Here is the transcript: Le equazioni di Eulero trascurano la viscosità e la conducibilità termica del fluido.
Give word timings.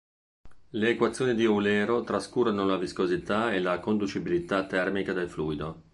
Le 0.71 0.89
equazioni 0.89 1.35
di 1.35 1.43
Eulero 1.43 2.03
trascurano 2.03 2.65
la 2.65 2.75
viscosità 2.77 3.53
e 3.53 3.59
la 3.59 3.77
conducibilità 3.79 4.65
termica 4.65 5.13
del 5.13 5.29
fluido. 5.29 5.83